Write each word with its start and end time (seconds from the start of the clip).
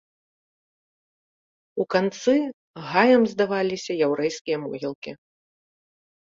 У 1.83 1.85
канцы 1.95 2.35
гаем 2.93 3.27
здаваліся 3.35 3.91
яўрэйскія 4.07 4.57
могілкі. 4.65 5.11